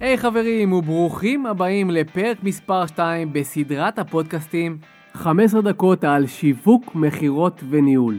[0.00, 4.78] היי hey, חברים וברוכים הבאים לפרק מספר 2 בסדרת הפודקאסטים
[5.12, 8.18] 15 דקות על שיווק, מכירות וניהול.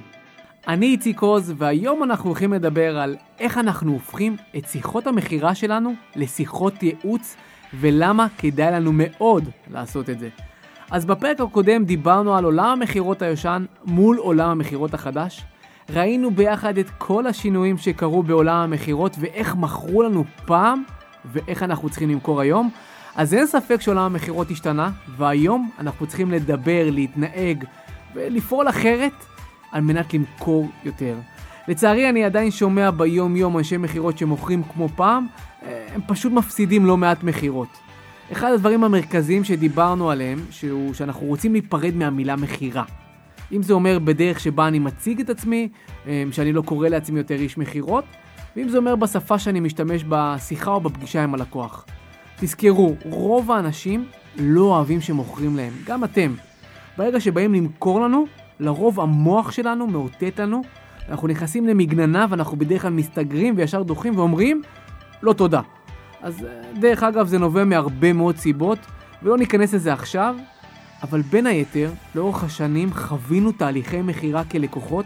[0.68, 5.94] אני איציק עוז והיום אנחנו הולכים לדבר על איך אנחנו הופכים את שיחות המכירה שלנו
[6.16, 7.36] לשיחות ייעוץ
[7.74, 10.30] ולמה כדאי לנו מאוד לעשות את זה.
[10.92, 15.42] אז בפרק הקודם דיברנו על עולם המכירות הישן מול עולם המכירות החדש.
[15.90, 20.84] ראינו ביחד את כל השינויים שקרו בעולם המכירות ואיך מכרו לנו פעם
[21.26, 22.70] ואיך אנחנו צריכים למכור היום.
[23.16, 27.64] אז אין ספק שעולם המכירות השתנה, והיום אנחנו צריכים לדבר, להתנהג
[28.14, 29.26] ולפעול אחרת
[29.72, 31.16] על מנת למכור יותר.
[31.68, 35.28] לצערי אני עדיין שומע ביום יום אנשי מכירות שמוכרים כמו פעם,
[35.62, 37.68] הם פשוט מפסידים לא מעט מכירות.
[38.32, 42.84] אחד הדברים המרכזיים שדיברנו עליהם, שהוא שאנחנו רוצים להיפרד מהמילה מכירה.
[43.52, 45.70] אם זה אומר בדרך שבה אני מציג את עצמי,
[46.08, 48.06] אה, שאני לא קורא לעצמי יותר איש מכירות,
[48.56, 51.86] ואם זה אומר בשפה שאני משתמש בשיחה או בפגישה עם הלקוח.
[52.40, 54.06] תזכרו, רוב האנשים
[54.38, 56.34] לא אוהבים שמוכרים להם, גם אתם.
[56.98, 58.26] ברגע שבאים למכור לנו,
[58.60, 60.62] לרוב המוח שלנו מאותת לנו,
[61.10, 64.62] אנחנו נכנסים למגננה ואנחנו בדרך כלל מסתגרים וישר דוחים ואומרים,
[65.22, 65.62] לא תודה.
[66.22, 68.80] אז אה, דרך אגב זה נובע מהרבה מאוד סיבות,
[69.24, 70.36] ולא ניכנס לזה עכשיו,
[71.04, 75.06] אבל בין היתר, לאורך השנים חווינו תהליכי מכירה כלקוחות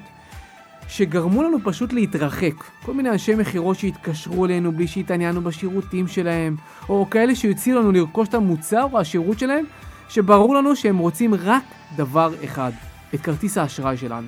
[0.87, 2.63] שגרמו לנו פשוט להתרחק.
[2.85, 6.55] כל מיני אנשי מכירות שהתקשרו אלינו בלי שהתעניינו בשירותים שלהם,
[6.89, 9.65] או כאלה שהציעו לנו לרכוש את המוצר או השירות שלהם,
[10.09, 11.63] שברור לנו שהם רוצים רק
[11.95, 12.71] דבר אחד,
[13.15, 14.27] את כרטיס האשראי שלנו.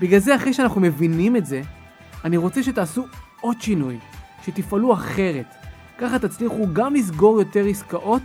[0.00, 1.62] בגלל זה אחרי שאנחנו מבינים את זה,
[2.24, 3.06] אני רוצה שתעשו
[3.40, 3.98] עוד שינוי,
[4.44, 5.54] שתפעלו אחרת.
[5.98, 8.22] ככה תצליחו גם לסגור יותר עסקאות,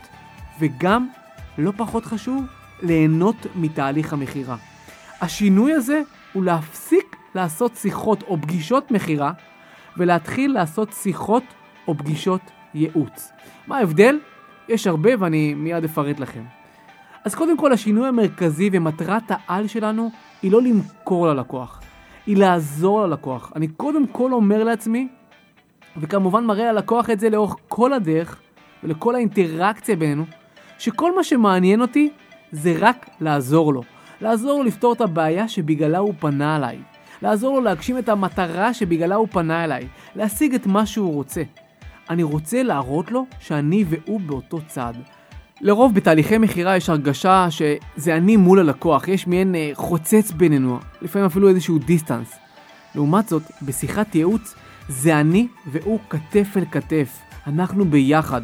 [0.59, 1.08] וגם,
[1.58, 2.44] לא פחות חשוב,
[2.81, 4.58] ליהנות מתהליך המכירה.
[5.22, 6.02] השינוי הזה
[6.33, 9.31] הוא להפסיק לעשות שיחות או פגישות מכירה,
[9.97, 11.43] ולהתחיל לעשות שיחות
[11.87, 12.41] או פגישות
[12.73, 13.31] ייעוץ.
[13.67, 14.19] מה ההבדל?
[14.69, 16.43] יש הרבה ואני מיד אפרט לכם.
[17.25, 21.81] אז קודם כל השינוי המרכזי ומטרת העל שלנו היא לא למכור ללקוח,
[22.25, 23.52] היא לעזור ללקוח.
[23.55, 25.08] אני קודם כל אומר לעצמי,
[25.97, 28.41] וכמובן מראה ללקוח את זה לאורך כל הדרך
[28.83, 30.25] ולכל האינטראקציה בינינו,
[30.80, 32.09] שכל מה שמעניין אותי
[32.52, 33.81] זה רק לעזור לו.
[34.21, 36.77] לעזור לו לפתור את הבעיה שבגללה הוא פנה אליי.
[37.21, 39.87] לעזור לו להגשים את המטרה שבגללה הוא פנה אליי.
[40.15, 41.42] להשיג את מה שהוא רוצה.
[42.09, 44.93] אני רוצה להראות לו שאני והוא באותו צד.
[45.61, 51.26] לרוב בתהליכי מכירה יש הרגשה שזה אני מול הלקוח, יש מעין אה, חוצץ בינינו, לפעמים
[51.26, 52.36] אפילו איזשהו דיסטנס.
[52.95, 54.55] לעומת זאת, בשיחת ייעוץ
[54.89, 58.42] זה אני והוא כתף אל כתף, אנחנו ביחד.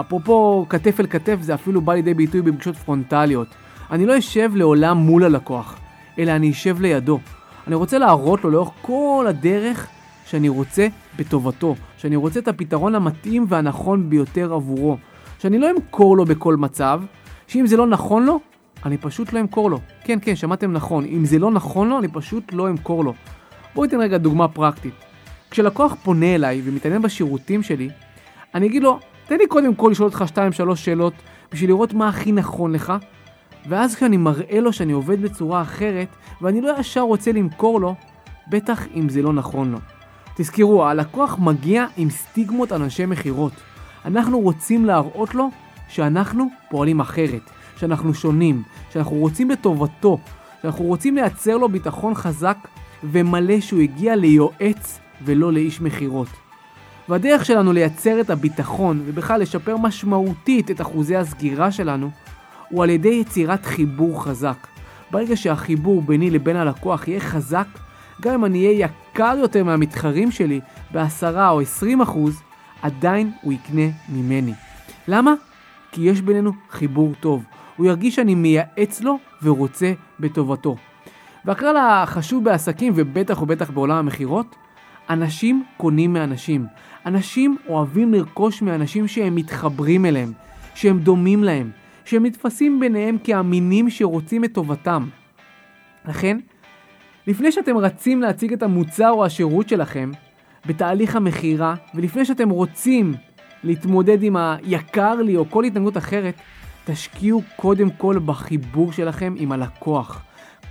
[0.00, 3.48] אפרופו כתף אל כתף זה אפילו בא לידי ביטוי בפגישות פרונטליות.
[3.90, 5.78] אני לא אשב לעולם מול הלקוח,
[6.18, 7.20] אלא אני אשב לידו.
[7.66, 9.88] אני רוצה להראות לו לאורך כל הדרך
[10.26, 14.96] שאני רוצה בטובתו, שאני רוצה את הפתרון המתאים והנכון ביותר עבורו.
[15.38, 17.02] שאני לא אמכור לו בכל מצב,
[17.46, 18.40] שאם זה לא נכון לו,
[18.84, 19.80] אני פשוט לא אמכור לו.
[20.04, 23.14] כן, כן, שמעתם נכון, אם זה לא נכון לו, אני פשוט לא אמכור לו.
[23.74, 24.94] בואו ניתן רגע דוגמה פרקטית.
[25.50, 27.88] כשלקוח פונה אליי ומתעניין בשירותים שלי,
[28.54, 30.24] אני אגיד לו, תן לי קודם כל לשאול אותך
[30.70, 31.14] 2-3 שאלות
[31.52, 32.92] בשביל לראות מה הכי נכון לך,
[33.68, 36.08] ואז כשאני מראה לו שאני עובד בצורה אחרת,
[36.42, 37.94] ואני לא ישר רוצה למכור לו,
[38.48, 39.78] בטח אם זה לא נכון לו.
[40.36, 43.52] תזכרו, הלקוח מגיע עם סטיגמות אנשי מכירות.
[44.04, 45.48] אנחנו רוצים להראות לו
[45.88, 48.62] שאנחנו פועלים אחרת, שאנחנו שונים,
[48.92, 50.18] שאנחנו רוצים בטובתו,
[50.62, 52.58] שאנחנו רוצים לייצר לו ביטחון חזק
[53.04, 56.28] ומלא שהוא הגיע ליועץ ולא לאיש מכירות.
[57.08, 62.10] והדרך שלנו לייצר את הביטחון ובכלל לשפר משמעותית את אחוזי הסגירה שלנו
[62.68, 64.66] הוא על ידי יצירת חיבור חזק.
[65.10, 67.66] ברגע שהחיבור ביני לבין הלקוח יהיה חזק,
[68.22, 70.60] גם אם אני אהיה יקר יותר מהמתחרים שלי
[70.92, 72.42] ב-10 או 20 אחוז,
[72.82, 74.52] עדיין הוא יקנה ממני.
[75.08, 75.34] למה?
[75.92, 77.44] כי יש בינינו חיבור טוב.
[77.76, 80.76] הוא ירגיש שאני מייעץ לו ורוצה בטובתו.
[81.44, 84.56] והכלל החשוב בעסקים, ובטח ובטח בעולם המכירות,
[85.10, 86.66] אנשים קונים מאנשים.
[87.06, 90.32] אנשים אוהבים לרכוש מאנשים שהם מתחברים אליהם,
[90.74, 91.70] שהם דומים להם,
[92.06, 95.08] שהם נתפסים ביניהם כאמינים שרוצים את טובתם.
[96.08, 96.38] לכן,
[97.26, 100.10] לפני שאתם רצים להציג את המוצר או השירות שלכם,
[100.66, 103.14] בתהליך המכירה, ולפני שאתם רוצים
[103.64, 106.34] להתמודד עם היקר לי או כל התנגדות אחרת,
[106.84, 110.22] תשקיעו קודם כל בחיבור שלכם עם הלקוח.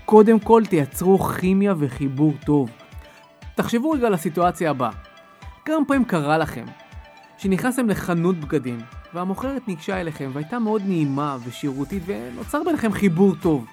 [0.06, 2.70] קודם כל תייצרו כימיה וחיבור טוב.
[3.56, 4.92] תחשבו רגע על הסיטואציה הבאה.
[5.66, 6.66] כמה פעמים קרה לכם
[7.38, 8.78] שנכנסתם לחנות בגדים
[9.16, 13.66] והמוכרת ניגשה אליכם והייתה מאוד נעימה ושירותית ונוצר ביניכם חיבור טוב.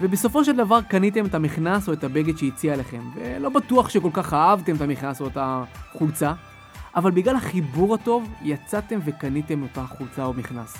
[0.00, 4.34] ובסופו של דבר קניתם את המכנס או את הבגד שהציע לכם, ולא בטוח שכל כך
[4.34, 6.32] אהבתם את המכנס או את החולצה,
[6.96, 10.76] אבל בגלל החיבור הטוב, יצאתם וקניתם אותה חולצה או מכנס.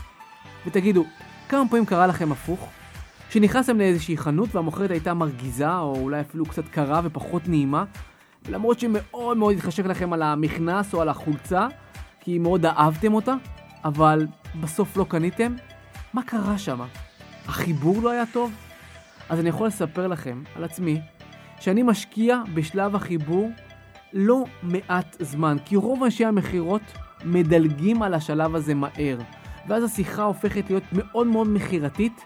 [0.67, 1.05] ותגידו,
[1.49, 2.69] כמה פעמים קרה לכם הפוך?
[3.31, 7.85] שנכנסתם לאיזושהי חנות והמוכרת הייתה מרגיזה, או אולי אפילו קצת קרה ופחות נעימה,
[8.49, 11.67] למרות שמאוד מאוד התחשק לכם על המכנס או על החולצה,
[12.21, 13.35] כי מאוד אהבתם אותה,
[13.85, 14.27] אבל
[14.61, 15.55] בסוף לא קניתם?
[16.13, 16.81] מה קרה שם?
[17.47, 18.53] החיבור לא היה טוב?
[19.29, 21.01] אז אני יכול לספר לכם על עצמי,
[21.61, 23.51] שאני משקיע בשלב החיבור
[24.13, 26.83] לא מעט זמן, כי רוב אנשי המכירות
[27.25, 29.19] מדלגים על השלב הזה מהר,
[29.69, 32.25] ואז השיחה הופכת להיות מאוד מאוד מכירתית,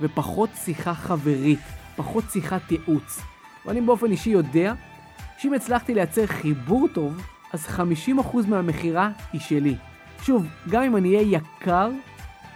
[0.00, 1.58] ופחות שיחה חברית,
[1.96, 3.20] פחות שיחת ייעוץ.
[3.66, 4.74] ואני באופן אישי יודע
[5.38, 9.76] שאם הצלחתי לייצר חיבור טוב, אז 50% מהמכירה היא שלי.
[10.22, 11.90] שוב, גם אם אני אהיה יקר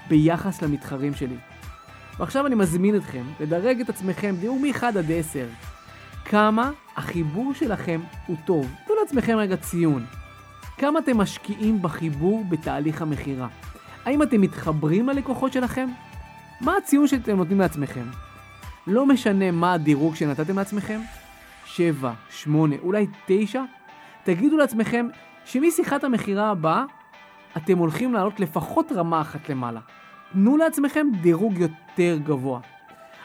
[0.08, 1.36] ביחס למתחרים שלי.
[2.18, 5.46] ועכשיו אני מזמין אתכם לדרג את עצמכם, דיור מ-1 עד 10.
[6.24, 8.70] כמה החיבור שלכם הוא טוב.
[8.86, 10.06] תנו לעצמכם רגע ציון.
[10.78, 13.48] כמה אתם משקיעים בחיבור בתהליך המכירה?
[14.04, 15.88] האם אתם מתחברים ללקוחות שלכם?
[16.60, 18.04] מה הציון שאתם נותנים לעצמכם?
[18.86, 21.00] לא משנה מה הדירוג שנתתם לעצמכם,
[21.64, 23.62] 7, 8, אולי 9,
[24.24, 25.06] תגידו לעצמכם
[25.44, 26.84] שמשיחת המכירה הבאה
[27.56, 29.80] אתם הולכים לעלות לפחות רמה אחת למעלה.
[30.32, 32.60] תנו לעצמכם דירוג יותר גבוה.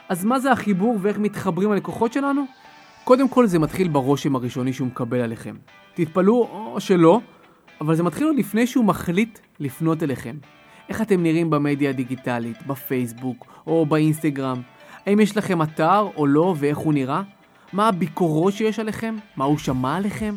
[0.08, 2.44] אז מה זה החיבור ואיך מתחברים הלקוחות שלנו?
[3.04, 5.56] קודם כל זה מתחיל ברושם הראשוני שהוא מקבל עליכם.
[5.94, 7.20] תתפלאו או שלא,
[7.80, 10.36] אבל זה מתחיל עוד לפני שהוא מחליט לפנות אליכם.
[10.88, 14.62] איך אתם נראים במדיה הדיגיטלית, בפייסבוק או באינסטגרם?
[15.06, 17.22] האם יש לכם אתר או לא ואיך הוא נראה?
[17.72, 19.16] מה הביקורות שיש עליכם?
[19.36, 20.34] מה הוא שמע עליכם?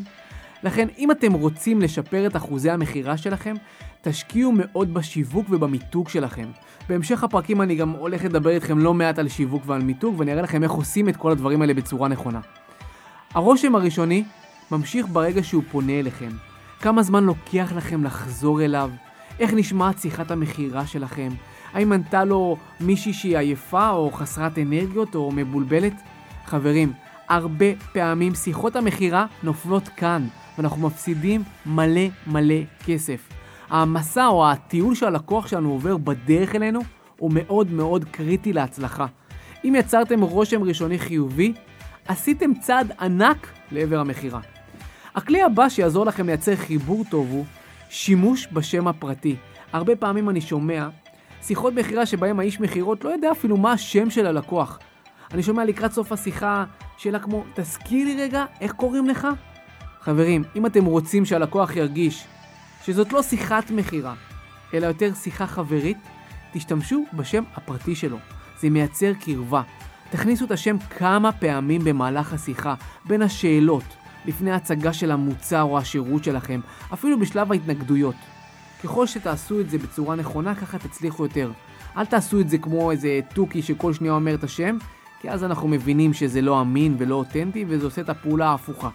[0.65, 3.55] לכן, אם אתם רוצים לשפר את אחוזי המכירה שלכם,
[4.01, 6.47] תשקיעו מאוד בשיווק ובמיתוג שלכם.
[6.89, 10.41] בהמשך הפרקים אני גם הולך לדבר איתכם לא מעט על שיווק ועל מיתוג, ואני אראה
[10.41, 12.39] לכם איך עושים את כל הדברים האלה בצורה נכונה.
[13.33, 14.23] הרושם הראשוני
[14.71, 16.29] ממשיך ברגע שהוא פונה אליכם.
[16.79, 18.91] כמה זמן לוקח לכם לחזור אליו?
[19.39, 21.29] איך נשמעת שיחת המכירה שלכם?
[21.73, 25.93] האם ענתה לו מישהי שהיא עייפה או חסרת אנרגיות או מבולבלת?
[26.45, 26.93] חברים,
[27.29, 32.55] הרבה פעמים שיחות המכירה נופלות כאן, ואנחנו מפסידים מלא מלא
[32.85, 33.29] כסף.
[33.69, 36.79] המסע או הטיול שהלקוח שלנו עובר בדרך אלינו
[37.17, 39.05] הוא מאוד מאוד קריטי להצלחה.
[39.65, 41.53] אם יצרתם רושם ראשוני חיובי,
[42.07, 44.39] עשיתם צעד ענק לעבר המכירה.
[45.15, 47.45] הכלי הבא שיעזור לכם לייצר חיבור טוב הוא
[47.89, 49.35] שימוש בשם הפרטי.
[49.73, 50.87] הרבה פעמים אני שומע
[51.41, 54.79] שיחות מכירה שבהם האיש מכירות לא יודע אפילו מה השם של הלקוח.
[55.33, 56.65] אני שומע לקראת סוף השיחה
[56.97, 59.27] שאלה כמו, תזכיר לי רגע, איך קוראים לך?
[60.05, 62.25] חברים, אם אתם רוצים שהלקוח ירגיש
[62.83, 64.13] שזאת לא שיחת מכירה,
[64.73, 65.97] אלא יותר שיחה חברית,
[66.53, 68.17] תשתמשו בשם הפרטי שלו.
[68.59, 69.61] זה מייצר קרבה.
[70.09, 72.75] תכניסו את השם כמה פעמים במהלך השיחה,
[73.05, 73.83] בין השאלות,
[74.25, 76.59] לפני הצגה של המוצר או השירות שלכם,
[76.93, 78.15] אפילו בשלב ההתנגדויות.
[78.83, 81.51] ככל שתעשו את זה בצורה נכונה, ככה תצליחו יותר.
[81.97, 84.77] אל תעשו את זה כמו איזה תוכי שכל שנייה אומר את השם,
[85.21, 88.89] כי אז אנחנו מבינים שזה לא אמין ולא אותנטי, וזה עושה את הפעולה ההפוכה.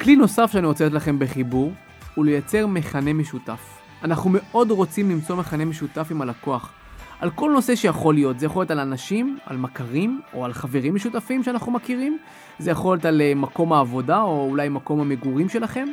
[0.00, 1.72] כלי נוסף שאני רוצה לתת לכם בחיבור,
[2.14, 3.60] הוא לייצר מכנה משותף.
[4.04, 6.72] אנחנו מאוד רוצים למצוא מכנה משותף עם הלקוח.
[7.20, 10.94] על כל נושא שיכול להיות, זה יכול להיות על אנשים, על מכרים, או על חברים
[10.94, 12.18] משותפים שאנחנו מכירים,
[12.58, 15.88] זה יכול להיות על אה, מקום העבודה, או אולי מקום המגורים שלכם,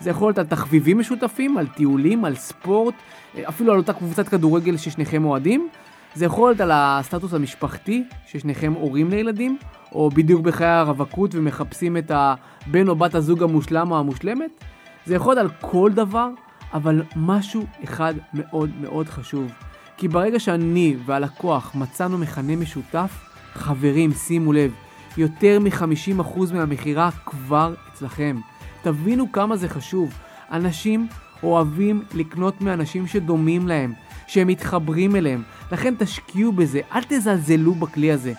[0.00, 2.94] זה יכול להיות על תחביבים משותפים, על טיולים, על ספורט,
[3.36, 5.68] אה, אפילו על אותה קבוצת כדורגל ששניכם אוהדים,
[6.14, 9.58] זה יכול להיות על הסטטוס המשפחתי, ששניכם הורים לילדים,
[9.92, 14.64] או בדיוק בחיי הרווקות ומחפשים את הבן או בת הזוג המושלם או המושלמת.
[15.06, 16.28] זה יכול להיות על כל דבר,
[16.74, 19.52] אבל משהו אחד מאוד מאוד חשוב.
[19.96, 23.10] כי ברגע שאני והלקוח מצאנו מכנה משותף,
[23.52, 24.72] חברים, שימו לב,
[25.16, 28.36] יותר מ-50% מהמכירה כבר אצלכם.
[28.82, 30.14] תבינו כמה זה חשוב.
[30.52, 31.08] אנשים
[31.42, 33.92] אוהבים לקנות מאנשים שדומים להם,
[34.26, 35.42] שהם מתחברים אליהם.
[35.72, 38.32] לכן תשקיעו בזה, אל תזלזלו בכלי הזה.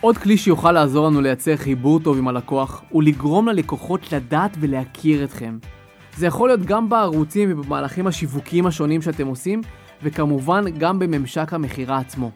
[0.00, 5.24] עוד כלי שיוכל לעזור לנו לייצר חיבור טוב עם הלקוח, הוא לגרום ללקוחות לדעת ולהכיר
[5.24, 5.58] אתכם.
[6.16, 9.60] זה יכול להיות גם בערוצים ובמהלכים השיווקיים השונים שאתם עושים,
[10.02, 12.30] וכמובן גם בממשק המכירה עצמו.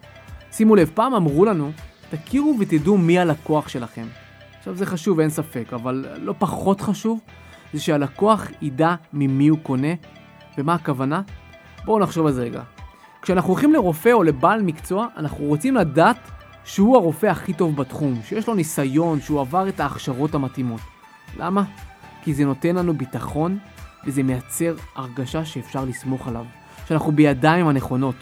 [0.51, 1.71] שימו לב, פעם אמרו לנו,
[2.09, 4.05] תכירו ותדעו מי הלקוח שלכם.
[4.57, 7.19] עכשיו זה חשוב, אין ספק, אבל לא פחות חשוב,
[7.73, 9.93] זה שהלקוח ידע ממי הוא קונה,
[10.57, 11.21] ומה הכוונה?
[11.85, 12.61] בואו נחשוב על זה רגע.
[13.21, 16.31] כשאנחנו הולכים לרופא או לבעל מקצוע, אנחנו רוצים לדעת
[16.65, 20.81] שהוא הרופא הכי טוב בתחום, שיש לו ניסיון, שהוא עבר את ההכשרות המתאימות.
[21.37, 21.63] למה?
[22.23, 23.57] כי זה נותן לנו ביטחון
[24.05, 26.45] וזה מייצר הרגשה שאפשר לסמוך עליו,
[26.87, 28.15] שאנחנו בידיים הנכונות.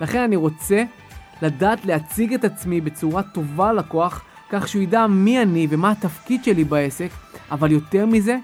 [0.00, 0.82] לכן אני רוצה
[1.42, 6.64] לדעת להציג את עצמי בצורה טובה ללקוח, כך שהוא ידע מי אני ומה התפקיד שלי
[6.64, 7.10] בעסק,
[7.50, 8.36] אבל יותר מזה,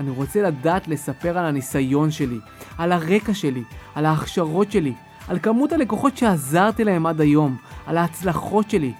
[0.00, 2.38] אני רוצה לדעת לספר על הניסיון שלי,
[2.78, 3.62] על הרקע שלי,
[3.94, 4.94] על ההכשרות שלי,
[5.28, 7.56] על כמות הלקוחות שעזרתי להם עד היום,
[7.86, 8.92] על ההצלחות שלי.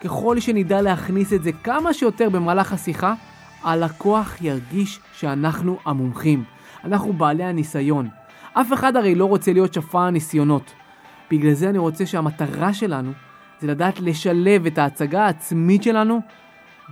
[0.00, 3.14] ככל שנדע להכניס את זה כמה שיותר במהלך השיחה,
[3.62, 6.44] הלקוח ירגיש שאנחנו המומחים.
[6.84, 8.08] אנחנו בעלי הניסיון.
[8.52, 10.72] אף אחד הרי לא רוצה להיות שפע הניסיונות.
[11.30, 13.12] בגלל זה אני רוצה שהמטרה שלנו
[13.60, 16.20] זה לדעת לשלב את ההצגה העצמית שלנו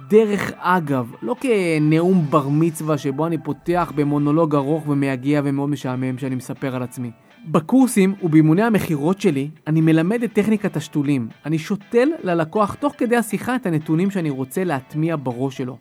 [0.09, 6.35] דרך אגב, לא כנאום בר מצווה שבו אני פותח במונולוג ארוך ומייגע ומאוד משעמם שאני
[6.35, 7.11] מספר על עצמי.
[7.47, 11.29] בקורסים ובאימוני המכירות שלי, אני מלמד את טכניקת השתולים.
[11.47, 15.77] אני שותל ללקוח תוך כדי השיחה את הנתונים שאני רוצה להטמיע בראש שלו.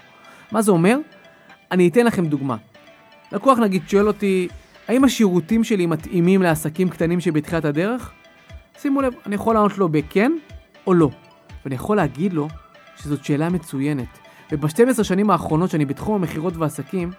[0.52, 0.98] מה זה אומר?
[1.72, 2.58] אני אתן לכם דוגמה.
[3.32, 4.48] לקוח נגיד שואל אותי,
[4.88, 8.12] האם השירותים שלי מתאימים לעסקים קטנים שבתחילת הדרך?
[8.78, 10.32] שימו לב, אני יכול לענות לו בכן
[10.88, 11.10] או לא.
[11.66, 12.48] ואני יכול להגיד לו
[12.98, 14.20] שזאת שאלה מצוינת.
[14.52, 17.12] וב-12 שנים האחרונות שאני בתחום המכירות והעסקים,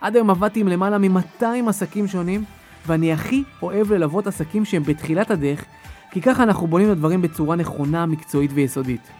[0.00, 2.44] עד היום עבדתי עם למעלה מ-200 עסקים שונים,
[2.86, 5.64] ואני הכי אוהב ללוות עסקים שהם בתחילת הדרך,
[6.10, 9.10] כי ככה אנחנו בונים את הדברים בצורה נכונה, מקצועית ויסודית.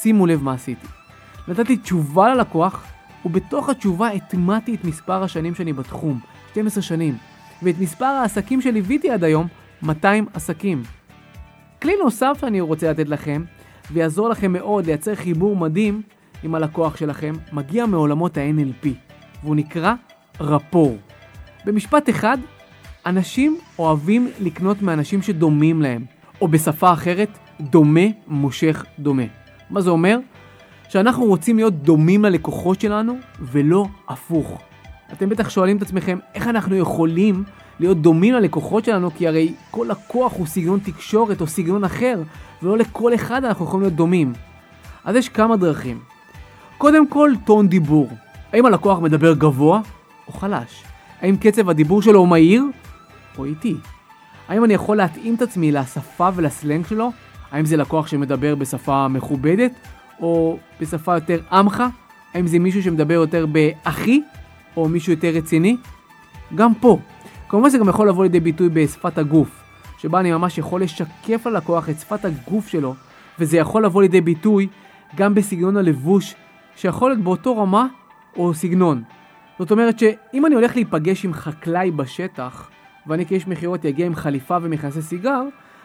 [0.00, 0.86] שימו לב מה עשיתי.
[1.48, 2.84] נתתי תשובה ללקוח,
[3.24, 6.20] ובתוך התשובה הטמעתי את מספר השנים שאני בתחום,
[6.50, 7.16] 12 שנים,
[7.62, 9.46] ואת מספר העסקים שליוויתי עד היום,
[9.82, 10.82] 200 עסקים.
[11.82, 13.44] כלי נוסף שאני רוצה לתת לכם,
[13.92, 16.02] ויעזור לכם מאוד לייצר חיבור מדהים
[16.42, 18.88] עם הלקוח שלכם, מגיע מעולמות ה-NLP,
[19.42, 19.94] והוא נקרא
[20.40, 20.98] רפור.
[21.64, 22.38] במשפט אחד,
[23.06, 26.04] אנשים אוהבים לקנות מאנשים שדומים להם,
[26.40, 27.28] או בשפה אחרת,
[27.60, 29.22] דומה מושך דומה.
[29.70, 30.18] מה זה אומר?
[30.88, 34.60] שאנחנו רוצים להיות דומים ללקוחות שלנו, ולא הפוך.
[35.12, 37.44] אתם בטח שואלים את עצמכם, איך אנחנו יכולים
[37.80, 42.22] להיות דומים ללקוחות שלנו, כי הרי כל לקוח הוא סגנון תקשורת או סגנון אחר,
[42.62, 44.32] ולא לכל אחד אנחנו יכולים להיות דומים.
[45.04, 45.98] אז יש כמה דרכים.
[46.78, 48.08] קודם כל, טון דיבור.
[48.52, 49.80] האם הלקוח מדבר גבוה
[50.28, 50.84] או חלש?
[51.20, 52.64] האם קצב הדיבור שלו הוא מהיר
[53.38, 53.76] או איטי?
[54.48, 57.10] האם אני יכול להתאים את עצמי לשפה ולסלנג שלו?
[57.52, 59.72] האם זה לקוח שמדבר בשפה מכובדת
[60.20, 61.82] או בשפה יותר עמך?
[62.34, 64.22] האם זה מישהו שמדבר יותר באחי
[64.76, 65.76] או מישהו יותר רציני?
[66.54, 66.98] גם פה.
[67.48, 69.68] כמובן זה גם יכול לבוא לידי ביטוי בשפת הגוף.
[69.98, 72.94] שבה אני ממש יכול לשקף ללקוח את שפת הגוף שלו,
[73.38, 74.68] וזה יכול לבוא לידי ביטוי
[75.16, 76.34] גם בסגנון הלבוש,
[76.76, 77.86] שיכול להיות באותו רמה
[78.36, 79.02] או סגנון.
[79.58, 82.70] זאת אומרת שאם אני הולך להיפגש עם חקלאי בשטח,
[83.08, 85.42] ואני כאיש מכירות אגיע עם חליפה ומכנסי סיגר,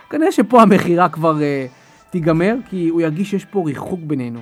[0.10, 4.40] כנראה שפה המכירה כבר uh, תיגמר, כי הוא ירגיש שיש פה ריחוק בינינו.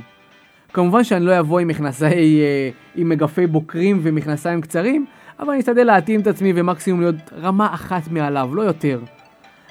[0.74, 5.06] כמובן שאני לא אבוא עם מכנסי, uh, עם מגפי בוקרים ומכנסיים קצרים,
[5.40, 9.00] אבל אני אשתדל להתאים את עצמי ומקסימום להיות רמה אחת מעליו, לא יותר.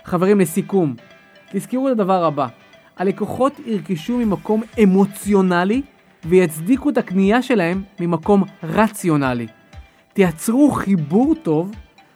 [0.05, 0.95] חברים, לסיכום,
[1.52, 2.47] תזכרו את הדבר הבא,
[2.99, 5.83] הלקוחות ירכשו ממקום אמוציונלי
[6.25, 9.47] ויצדיקו את הקנייה שלהם ממקום רציונלי.
[10.12, 11.71] תייצרו חיבור טוב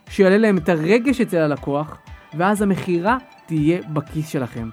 [0.09, 1.97] שיעלה להם את הרגש אצל הלקוח,
[2.39, 4.69] ואז המכירה תהיה בכיס שלכם.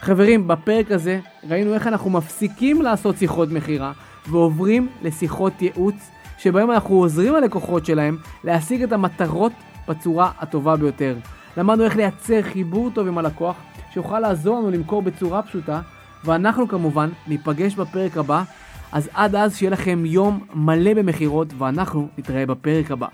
[0.00, 3.92] חברים, בפרק הזה ראינו איך אנחנו מפסיקים לעשות שיחות מכירה
[4.28, 9.52] ועוברים לשיחות ייעוץ, שבהם אנחנו עוזרים ללקוחות שלהם להשיג את המטרות
[9.88, 11.16] בצורה הטובה ביותר.
[11.56, 13.56] למדנו איך לייצר חיבור טוב עם הלקוח,
[13.92, 15.80] שיוכל לעזור לנו למכור בצורה פשוטה,
[16.24, 18.42] ואנחנו כמובן ניפגש בפרק הבא,
[18.92, 23.06] אז עד אז שיהיה לכם יום מלא במכירות, ואנחנו נתראה בפרק הבא.